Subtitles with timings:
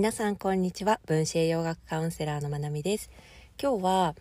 [0.00, 3.10] 皆さんこんにちは分子栄養学カウンセラーのまなみです
[3.62, 4.14] 今日は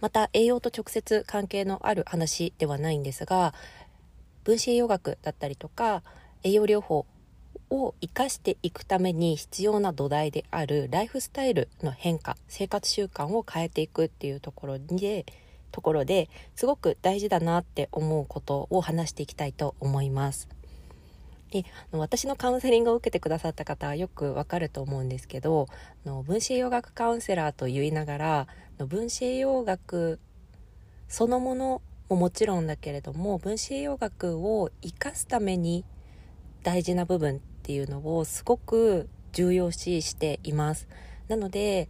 [0.00, 3.52] また栄養と直接関係のある話ではないんですが
[4.44, 6.04] 分子栄養学だったりとか
[6.44, 7.04] 栄養療法
[7.70, 15.26] を生かしていくために必要な土台であるライフスタイルの変化生活習慣を変えていくっていうところで
[15.72, 20.48] ところですごく大事だなって思うことを話していきたいと思います。
[21.52, 25.68] で私のカウンセリングを受けてくださった方はよくわかると思うんですけど
[26.06, 28.46] の分子栄養学カウンセラーと言いながら
[28.78, 30.18] の分子栄養学
[31.08, 35.84] そのものももちろんだけれども分子栄養学を生かすために
[36.62, 40.88] 大事な部分っていうのをすごく重要視しています。
[41.28, 41.88] なので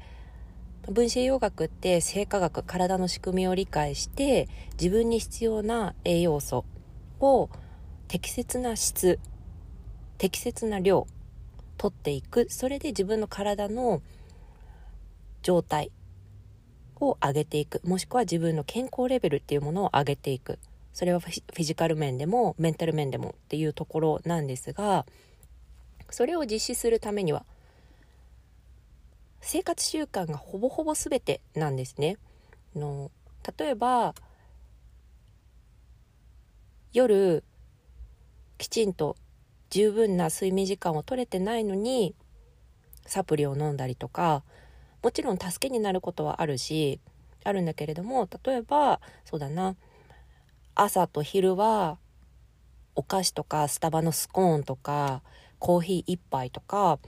[0.91, 6.65] 分子栄養学って生化学体の仕組みを理解して自分に必要な栄養素
[7.21, 7.49] を
[8.09, 9.21] 適切な質
[10.23, 11.09] 適切な量
[11.79, 12.47] 取っていく。
[12.49, 14.03] それで自分の体の
[15.43, 15.91] 状態
[17.01, 17.81] を上げていく。
[17.83, 20.61] もしくは自分の健康レベルっていうものを上げていく。
[20.93, 25.07] それはフィジカル面でもメンタル面でもっていうところなんですが
[26.11, 27.45] それを実施するためには
[29.41, 32.17] 生活習慣がほぼほぼ全てなんですね。
[32.77, 33.11] の
[33.59, 34.15] 例えば
[36.93, 37.43] 夜
[38.59, 39.17] きちんと
[39.73, 42.15] 十分な睡眠時間を取れてないのに
[43.07, 44.45] サプリを飲んだりとか
[45.03, 47.01] もちろん助けになることはあるし
[47.43, 49.75] あるんだけれども例えばそうだな
[50.75, 51.97] 朝と昼は
[52.95, 55.23] お菓子とかスタバのスコーンとか
[55.59, 56.99] コーヒー1杯とか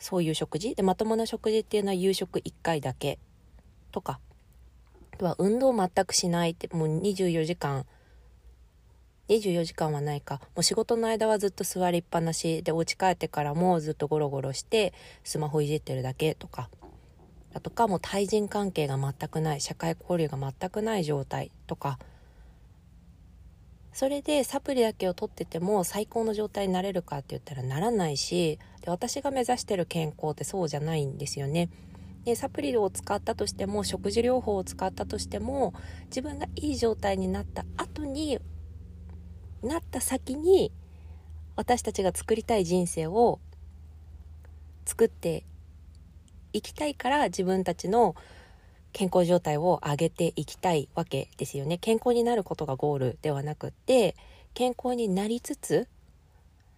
[0.00, 3.20] そういう食事でまともな食事っていうのは夕食1回だけ
[3.92, 4.18] とか。
[5.12, 7.86] あとは運動全くしないってもう24時間
[9.28, 10.40] 24時間はないか。
[10.54, 12.62] もう仕事の間はずっと座りっぱなし。
[12.62, 14.92] でお家帰ってからもずっとゴロゴロして
[15.22, 16.68] スマホいじってるだけとか。
[17.52, 19.60] だとかもう対人関係が全くない。
[19.60, 21.98] 社会交流が全くない状態とか。
[23.94, 31.70] それでサプリだけを取ってても最高の状態になれるかって言ったらならないしで私が目指してる健康ってそうじゃないんですよね。
[32.24, 35.74] でサプリを使ったとしても食事療法を使ったとしても
[36.06, 38.40] 自分がいい状態になった後に
[39.64, 40.72] なった先に
[41.56, 43.40] 私たちが作りたい人生を
[44.84, 45.44] 作って
[46.52, 48.14] いきたいから自分たちの
[48.92, 51.78] 健康状態を上げていきたいわけですよね。
[51.78, 54.14] 健康になることがゴールではなくって
[54.54, 55.88] 健康になりつつ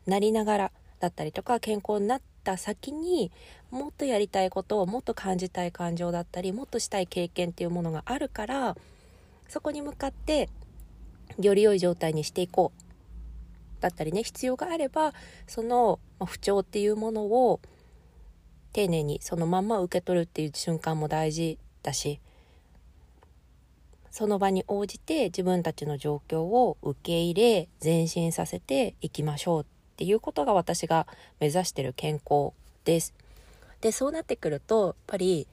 [0.07, 3.31] なりながらだったりとか健康になった先に
[3.71, 8.77] もっとやりたいことをもっと感じたい感情だったりもっとしたい経験っていうものがあるから
[9.49, 10.49] そこに向かって
[11.41, 12.83] より良い状態にしていこう
[13.81, 15.13] だったりね必要があれば
[15.47, 17.61] その不調っていうものを
[18.73, 22.21] 丁寧にそのまんま受け取るっていう瞬間も大事だし
[24.11, 29.67] その場に応じて自分たちの状況を受け入れ前進させていきましょうっ
[29.97, 31.07] ていうことが私が
[31.39, 32.53] 目指してる健康
[32.85, 33.15] です。
[33.83, 35.47] でそうなってくるとやっぱり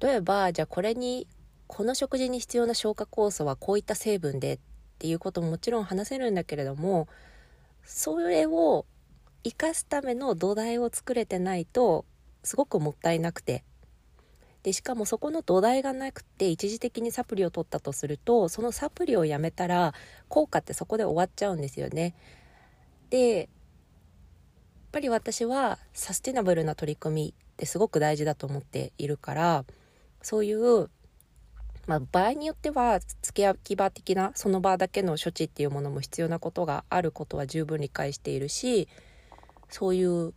[0.00, 1.28] 例えばじゃあこれに
[1.66, 4.58] この食事に必要な消化酵素はこういった成分でっ
[4.98, 7.08] ていうことももちろん話せるんだけれども
[7.84, 8.86] それを
[9.42, 12.04] 生かすための土台を作れてないと
[12.42, 13.64] すごくもったいなくて
[14.62, 19.92] でしかもそこの土台がなくて一時的にサプリを取ったとするとそのサプリをやめたら
[20.28, 22.14] 効果ってそこで終わっちゃうんですよね。
[23.10, 23.48] でやっ
[24.92, 29.64] ぱり私はサステナブルな取り組みってすごく大事だと思っているから
[30.22, 30.88] そういう
[31.86, 38.88] まあ、場合によっては付け焼き場的なその場だけの処置っていうものも必要なことがあることは十分理解しているし
[39.68, 40.32] そういう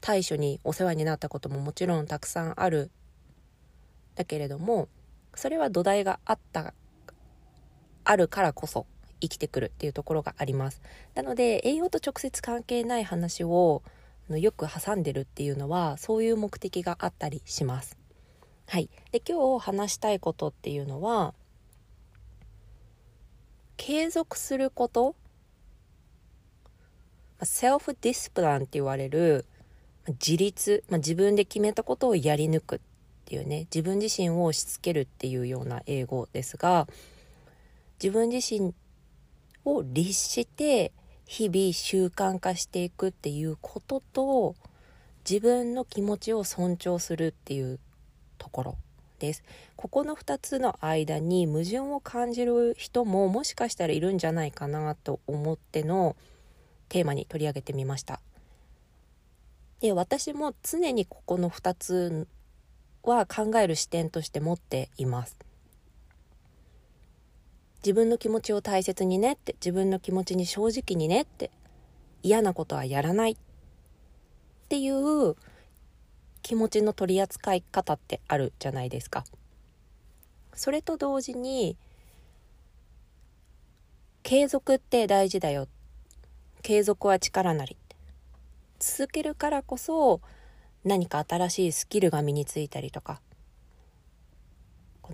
[0.00, 2.90] 対処にお世話になったことももちろんたくさんある。
[4.16, 4.88] だけれども
[5.34, 6.74] それは土台があった
[8.04, 8.86] あるからこそ
[9.20, 10.82] 生きてくるっていうところがあります。
[11.14, 13.82] なので栄養と直接関係ない話を
[14.28, 17.99] よく挟んでるっていうのはそういう目的があったりします。
[18.70, 21.34] はい、で今日話したいことっていうのは
[23.76, 25.16] 継続すること。
[27.42, 29.44] セルフディスプランって言われる
[30.06, 32.80] 自立、まあ、自分で決めたことをやり抜くっ
[33.24, 33.66] ていうね。
[33.74, 36.86] 自分自身を押し付けるっていうような英語ですが
[38.00, 38.72] 自分自身
[39.64, 40.92] を律して
[41.26, 44.54] 日々習慣化していくっていうことと
[45.28, 47.80] 自分の気持ちを尊重するっていう
[48.40, 48.76] ところ
[49.20, 49.44] です。
[49.76, 56.16] ここの2つの間に矛盾を感じる人ももしかしたらいるんじゃないかなと思っての
[56.88, 58.20] テーマに取り上げてみました。
[59.80, 62.26] で私も常にここの2つ
[63.02, 65.36] は考える視点として持っています。
[67.82, 71.50] 自分の気持ちを大切にねって自分の気持ちに正直にねって
[72.22, 73.36] 嫌なことはやらないっ
[74.68, 75.34] ていう
[76.42, 79.24] 気持ちの取り扱い方ってあるじゃないですか。
[80.54, 81.76] それと同時に
[84.22, 85.68] 継続って大事だよ
[86.62, 87.76] 継続は力なり
[88.78, 90.20] 続けるからこそ
[90.84, 93.20] 何か新しいスキルが身についたりとか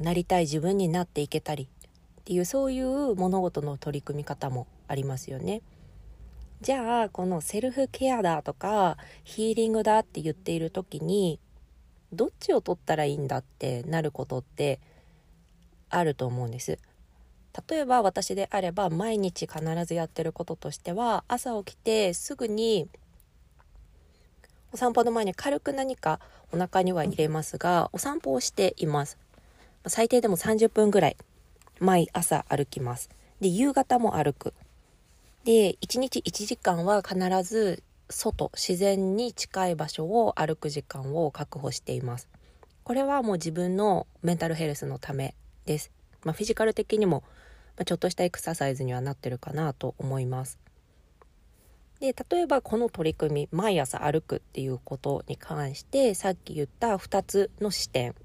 [0.00, 1.68] なりたい自分になっていけたり
[2.20, 5.62] っていうそういう物事の取り組み方もありますよね。
[6.62, 11.38] じゃあこのセルフケアだとかヒーリングだって言っている時に
[12.12, 14.80] どっちを取ったらいいんだってなることって
[15.90, 16.78] あると思うんです。
[17.68, 22.88] 例えば私であれば毎日必ずやってることとしては朝起きてすぐに
[24.72, 26.20] お散歩の前に軽く何か
[26.52, 29.18] お腹には入れますがお散歩をしています。
[29.86, 31.16] 最低でも30分ぐらい
[31.80, 33.10] 毎朝歩きます。
[33.40, 34.54] で夕方も歩く。
[35.46, 42.28] で1日1時間は必ず外自然に近い場所を歩く時間を確保しています。
[42.82, 45.92] これはもう自分のメンタルヘルスのためです、
[46.24, 47.22] まあ、フィジカル的にも
[47.76, 50.58] ま、ちょっとしたエクササイズにはなってるかなと思います。
[52.00, 58.16] で例えばこの取り組み毎朝歩くっていうことに関してさっき言った2つの視点。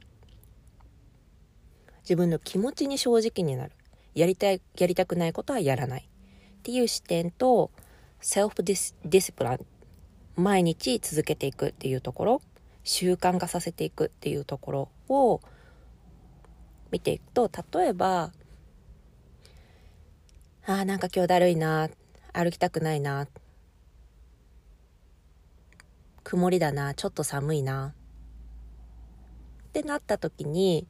[2.02, 3.74] 自分の気持ちに正直になる。
[4.16, 6.11] やりたいやりたくないことはやらない。
[6.62, 7.72] っていう視点と
[8.20, 9.60] セルフディスディシプリン
[10.36, 12.42] 毎日続けていくっていうところ
[12.84, 15.42] 習慣化させていくっていうところを
[16.92, 18.32] 見ていくと例えば
[20.68, 21.90] ああ、なんか今日だるいな。
[22.34, 23.28] 歩きたくないな。
[26.24, 26.94] 曇りだな。
[26.94, 27.96] ちょっと寒いな。
[29.70, 30.88] ってなった時に、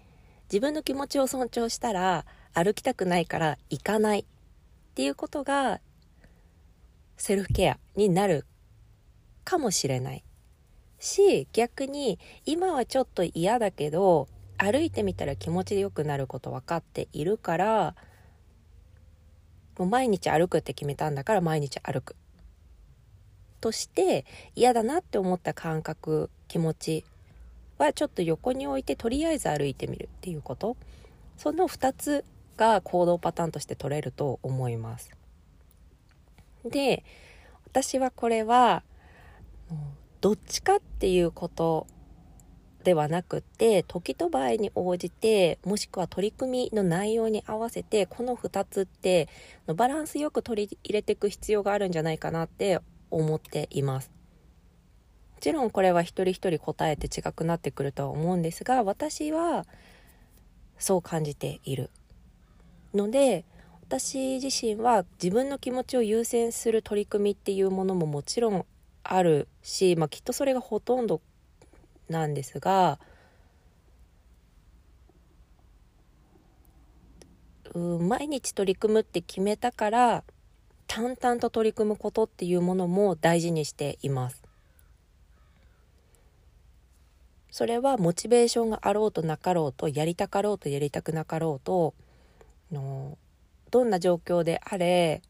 [0.52, 4.26] 自分の気持ちを尊重したら、歩きたくないから行かない
[4.92, 5.80] っていうことが、
[7.16, 8.46] セルフケアになる
[9.46, 10.24] かもしれない。
[11.00, 14.28] し、逆に、今はちょっと嫌だけど、
[14.58, 17.96] 歩いてみたら気持ちよくなること分かっているから、
[19.78, 22.18] もう毎日歩くって決めたんだから毎日歩く。
[23.62, 27.06] として嫌だなって思った感覚気持ち
[27.78, 30.76] はちょっと横に置いてとりあえず歩いてみるっていうこと
[31.38, 32.26] その2つ
[32.58, 35.12] が行動パターンとして取れると思います。
[36.66, 37.04] で
[37.66, 38.84] 私はこれは
[40.20, 41.88] どっちかっていうこと
[42.84, 49.30] ではなくて時と場合に応じてもしくは取り組みの内容に合わせてこの2つって
[49.68, 54.12] バランスよく取り入れていく必要があるんじゃないかなって思っています。
[55.34, 59.66] もちろんこれは一人一人答えて違くなってくるとは思うんですが私は
[60.78, 61.90] そう感じている
[62.94, 63.46] ので
[63.84, 68.66] 私自身は自分の気持ちを優先する取り組みっていうものももちろん
[69.04, 71.22] あるし、まあ、きっとそれがほとんど
[72.10, 73.00] なんですが
[77.74, 80.24] うん毎日取り組むって決めたから
[80.88, 84.44] 淡々と取り組むことっていうものも大事にしています。
[87.50, 91.94] それはモチベーションがあろうとなかろうとやりたかろうとやりたくなかろうと
[92.72, 93.18] の
[93.70, 95.22] どんな状況であれ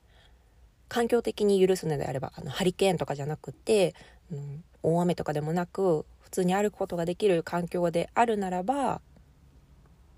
[0.89, 3.95] 環境的に許すのであればあのハリケーンとかじゃなくて、
[4.31, 9.01] うん、大雨とかでもなく普通に歩くことができる環境であるならば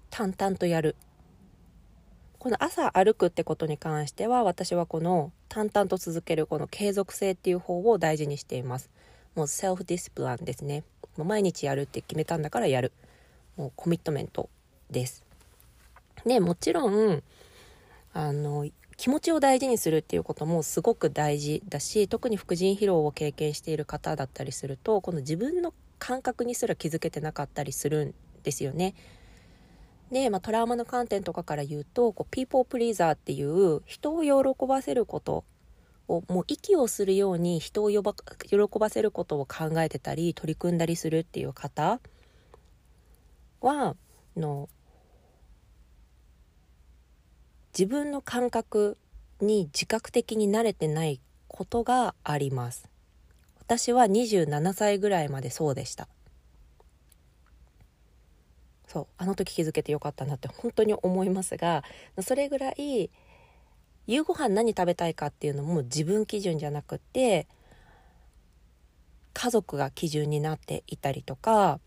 [0.10, 0.96] 淡々とやる。
[2.38, 8.89] この朝歩くってことに関しては私はこの淡々と続けるこの継続性っていう方を大事にしています。
[9.34, 10.84] もうセルフディスプランですね。
[11.18, 12.92] もう毎日やるって決めたんだからやる。
[13.56, 14.50] もうコミットメント
[14.92, 15.23] です。
[16.25, 17.24] でもちろん
[18.13, 28.93] あの気持ちを大事にするっていうこともすごく大事だし特に副腎疲労を経験している方だったりするとこの自分の感覚にすら気づけてなかったりするんですよね。
[30.12, 35.43] で、まあ、トラウマの観点とかから言うとこうピーポープリーザーっていう人を喜ばせること
[36.08, 38.00] をもう息をするように人を喜
[38.79, 42.00] ばせることを考えてたり取り組んだりするっていう方
[43.62, 43.96] は
[44.36, 44.70] の
[47.77, 48.98] 自分の感覚
[49.42, 52.94] に自覚的に慣れてないことがあります。
[53.65, 56.10] 私は27歳ぐらいまでそうでした
[58.88, 61.84] そうあの時気づけてよかったなって本当に思いますが
[62.22, 63.10] それぐらい
[64.06, 67.48] 夕ご飯何食べたいかっていうのも自分基準じゃなくて
[69.34, 71.80] 家族が基準になっていたりとか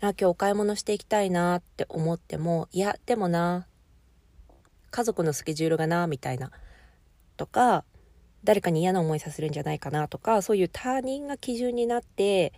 [0.00, 3.66] あ今日お買い物していきたいなって思ってもいやでもな
[4.96, 6.50] 家族のスケジュールがなみたいな
[7.36, 7.84] とか
[8.44, 12.54] 誰かに嫌な思いさせるんじゃないかなとかそういう他人が基準になって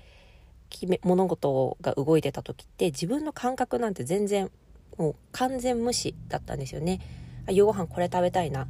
[1.03, 4.53] 物事が動いてた時って自分の感覚なんて全然
[4.99, 7.01] もう完全無視だったんですよね。
[7.49, 8.69] あ夕ご飯これ食べたいなっ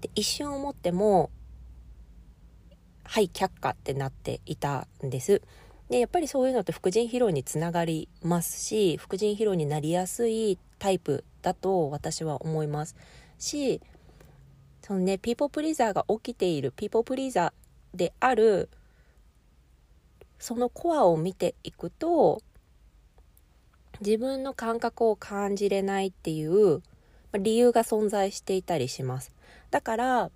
[0.00, 1.30] て一瞬思っても
[3.04, 5.40] はい却下ってなっていたんです。
[5.88, 12.96] でやっぱりそういうのって副腎疲労につながりますし副腎疲労になりやすいタイプだと私は思います。
[13.38, 13.80] し
[14.82, 18.68] そのねピーポープリーザーが起きているピーポープリーザーである
[20.40, 22.42] そのコアを見ていくと
[24.00, 26.82] 自分の感覚を感じれないっていう
[27.38, 29.30] 理由が存在していたりします。
[29.70, 30.30] だから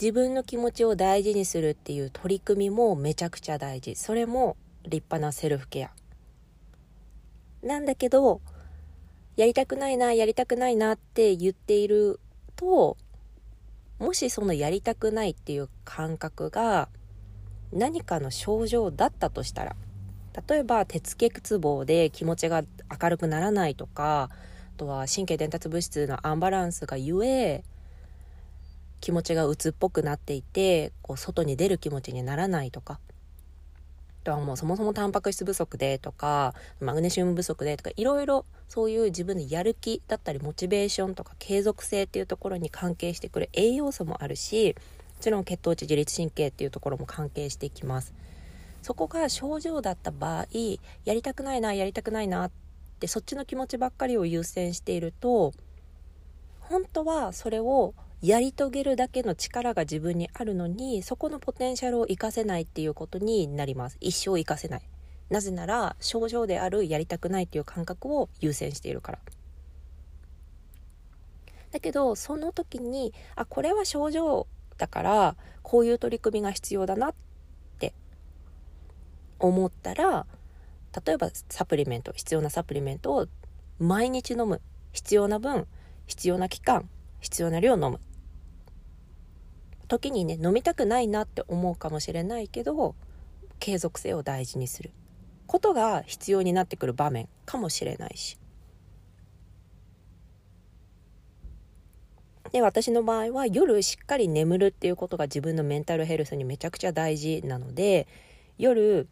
[0.00, 3.96] 自分の気持ちを大事にするっていう取り組みもめちゃくちゃ大事。
[3.96, 5.90] それも立派なセルフケア。
[7.66, 8.40] なんだけど
[9.36, 12.20] やりたくないなやりたくないなって言っている
[12.54, 12.96] と
[13.98, 16.88] もしそのやりたくないっていう感覚が
[17.72, 19.76] 何かの症状だったとしたら
[20.48, 22.62] 例えば鉄欠乏で気持ちが
[23.02, 27.64] 明るくならないとかあとは神経伝達物質のアンバランスがゆえ
[29.00, 33.00] 気持ちが鬱っぽくなっていてこう外に出る気持ちにならないとか
[34.26, 44.74] とはもうそもそもタンパク質不足でとかマグネシウム不足でとかいろいろそういう自分のやる気だったりモチベーションとか継続性っていうところに関係してくる栄養素もあるし
[45.16, 48.12] もちろん血糖値自律神経っていうところも関係してきます。
[48.82, 50.46] そこが症状だった場合
[51.04, 52.50] やりたくないなやりたくないなっ
[53.00, 55.52] てそっちの気持ちばっかりを優先していると
[56.60, 57.94] 本当はそれを
[58.26, 63.98] やり遂げるだけの力が自分にあるのにそこのポテンシャルを活かせないっていうことになります。
[64.00, 64.82] 一生活かせない。
[65.30, 69.18] なぜなら症状であるやりたくないっていう感覚を優先しているから。
[71.70, 77.14] だけどその時にあこれは症状だからこういう取り組みが必要だなっ
[77.78, 77.94] て
[79.38, 80.26] 思ったら
[81.06, 83.26] 例えばサプリメント必要なサプリメントを
[83.78, 84.60] 毎日飲む。
[84.92, 85.68] 必要な分
[86.08, 86.88] 必要な期間
[87.20, 88.00] 必要な量飲む。
[89.88, 92.94] 時にね飲みたくないなって思うかもしれないけど
[93.58, 94.90] 継続性を大事にする
[95.46, 98.38] ことが必要になってくる場面かもしれないし
[102.52, 108.06] で私の場合は夜しっかり眠るっていうことが自分のメンタルヘルスにめちゃくちゃ大事なので
[108.58, 109.08] 夜、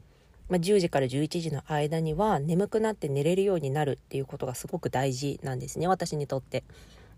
[0.49, 6.65] まあ、10時から11時の間には眠くなって寝れるようになるっていうことがすごく大事なんですね私にとって。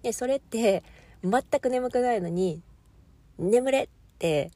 [0.02, 0.82] でそれって
[1.24, 2.62] 全く眠くないのに
[3.38, 3.88] 眠れっ
[4.18, 4.50] て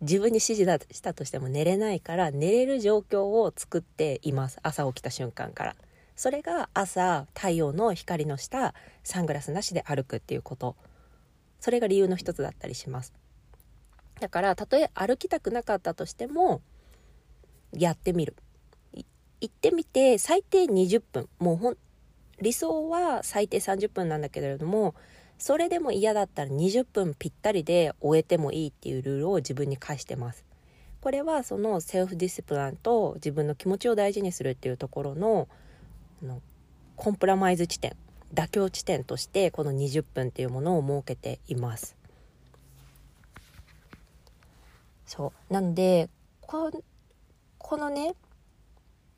[0.00, 4.58] 自分に指示したとしても寝れないから寝れる状況を作っています。
[4.62, 5.76] 朝起きた瞬間から。
[6.16, 10.76] それが朝太陽の光の下サングラスなしで歩くっていうこと。
[11.60, 13.14] それが理由の一つだったりします。
[14.20, 16.62] だからたとえ歩きたくなかったとしても
[17.72, 18.34] やってみる。
[19.40, 21.28] 行ってみて最低20分。
[21.38, 21.76] もうほん
[22.40, 24.94] 理想は最低30分なんだけれども
[25.38, 30.44] それでも嫌だったら20分ぴったりで終えてもいいっていうルールを自分に課してます。
[31.00, 35.48] これはそのセルフディスプランと自分の気持ちを大事にするっていうところの
[36.22, 36.40] の
[36.96, 37.94] コンプラマイズ地点
[38.34, 41.96] 妥協地点としてこの20分っていうものを設けています。
[45.06, 46.08] そうなんで
[46.40, 46.72] こ
[47.58, 48.14] このね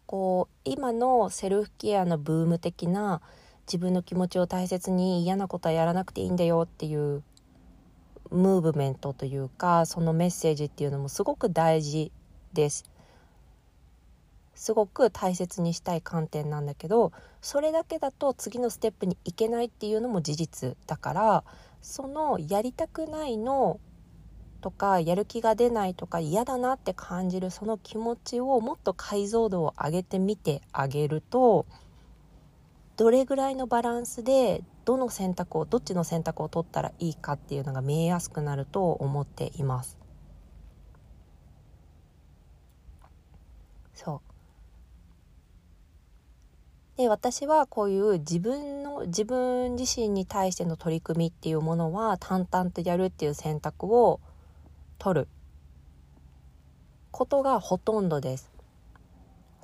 [0.05, 3.23] こう今のセルフケアのブーム的な
[3.69, 7.23] 自分の気持ちを大切に嫌なことはやらなくていいんだよっていう
[8.31, 12.11] ムーブメントというかそのメッセージっていうのもすごく大事
[12.55, 12.85] です。
[14.55, 21.45] すごく大切にしたい観点なんだけどそれだけだと次のステップに行けないっていうのも事実だから
[21.81, 23.79] そのやりたくないの
[24.61, 31.65] とかやる気が出ないとか嫌だなって感じるその気持ちをもっと解像度を上げてみてあげると
[32.99, 39.97] どれぐらいのバランスでどの選択をどっちの選択を取ったらいいかっていうのが見えやすくなると思っています。
[43.95, 44.21] そ
[46.97, 54.19] うで私はこういう自分の自分自身に対しての取り組みっていうものは淡々とやるっていう選択を
[54.99, 55.29] 取る
[57.13, 58.58] ことがほとんどです。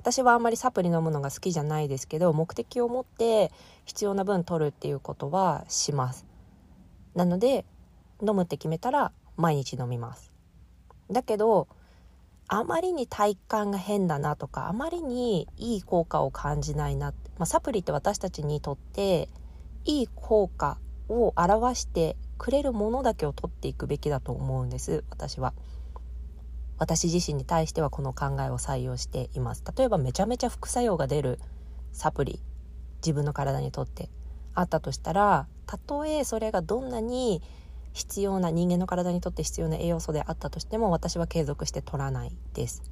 [0.05, 3.51] 私はあんまりサプリ飲むのが好きじゃないですけど目的を持って
[3.85, 6.27] 必要な分取るっていうことはします
[7.15, 7.65] なので
[8.21, 10.31] 飲むって決めたら毎日飲みます
[11.09, 11.67] だけど
[12.47, 19.27] あまりに体感が変だなとかあまりにいい効果を感じないな、まあ、サプリって私たちにとって
[19.85, 20.77] いい効果
[21.09, 25.55] を表してくれるものだけを取っていくべきだと思うんです私は。
[26.77, 31.39] 私自身に対してはこの考えを採用しています例えばめちゃめちゃ副作用が出る
[31.91, 32.39] サプリ
[32.97, 34.09] 自分の体にとって
[34.53, 37.41] あったとしたらたとえそれがどんなに
[37.93, 42.83] 必要な人間の体にとって必要な栄養素であったとしても私は継続して取らないです。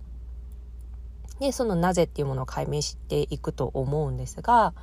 [1.40, 4.74] でそのなぜっていうものを解明していくと思うんですが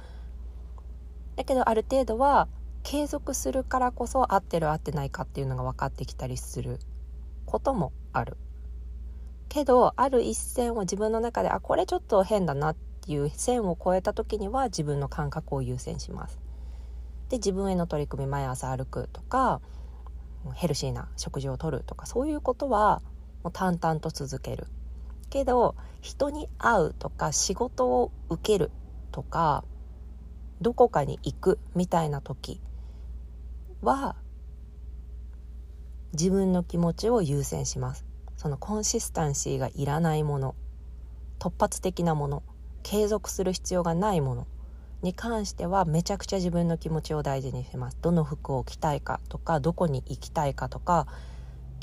[1.37, 2.49] だけどある程度は
[2.83, 6.81] 継続するからこそ合ってる合ってないかっていうのが分かってきたりする
[7.47, 8.37] こともある。
[9.51, 16.39] けどある一線を自分の中であこれちょっと変だなっていう線を越えた時には自分の感覚を優先します。
[17.29, 19.61] で自分への取り組み毎朝歩くとか
[20.55, 23.03] ヘルシーな食事をとるとかそういうことは
[23.43, 24.67] もう淡々と続ける
[25.31, 28.71] けど人に会うとか仕事を受ける
[29.13, 29.65] とか
[30.61, 32.61] どこかに行くみたいな時
[33.83, 34.17] は
[36.13, 38.10] 自分の気持ちを優先します
[38.41, 40.55] そのコンシスタンシーがいらないもの
[41.39, 42.43] 突発的なもの
[42.83, 44.47] 継続する必要がないもの
[45.03, 47.99] に関してはめちゃくちゃ自分の気持ちを大事にします。
[48.01, 51.07] どの服を着たいかとかどこに行きたいかとか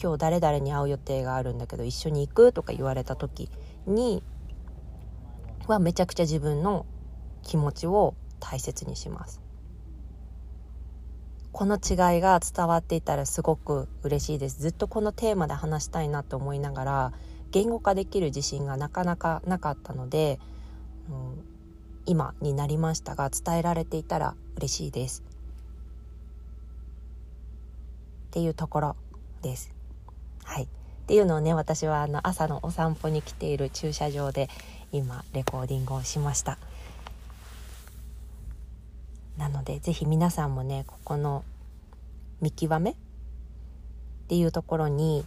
[0.01, 3.51] 今日誰々に会う予定があるんだけど一緒に行くとか言われた時
[3.85, 4.23] に
[5.67, 6.87] はめちゃくちゃ自分の
[7.43, 9.46] 気持ちを大切にします。
[11.57, 17.13] この違いが伝わっていたらすごく嬉しいですずっとこのテーマで話したいなと思いながら
[17.49, 20.37] 言語化できる自信がなかなかなかったので、
[21.09, 21.43] うん、
[22.05, 25.23] 今になりましたが伝えられていたら嬉しいです
[28.27, 28.95] っていうところ
[29.41, 29.73] です。
[30.43, 30.67] はい、っ
[31.08, 34.47] ていうのをね私はあの朝のお散歩に来ている駐車場で
[34.91, 36.60] 今レコーディングをしました。
[39.38, 41.43] なので是非皆さんもねここの
[42.41, 42.95] 見極めっ
[44.28, 45.26] ていうところに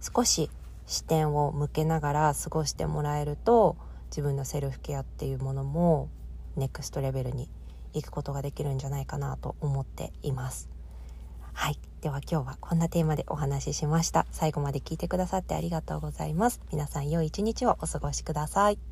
[0.00, 0.50] 少し
[0.86, 3.76] 視点を向けながら過ごしてもらえると
[4.10, 6.08] 自分のセルフケアっていうものも
[6.56, 7.48] ネクストレベルに
[7.92, 10.68] 行くことができるんじゃないかなと思っています。
[11.52, 11.78] はい。
[12.00, 14.26] では今日はこんなテーマでお話ししました。
[14.30, 16.60] 最後まで聞いてくださってありがとうございます。
[16.72, 18.89] 皆さん良い一日をお過ごしください。